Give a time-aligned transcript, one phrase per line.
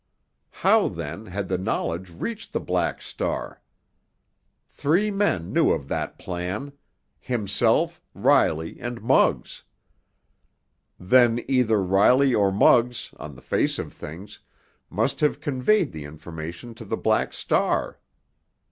[0.49, 3.61] How, then, had the knowledge reached the Black Star?
[4.67, 9.61] Three men knew of that plan—himself, Riley, and Muggs.
[10.99, 14.39] Then either Riley or Muggs, on the face of things,
[14.89, 17.99] must have conveyed the information to the Black Star.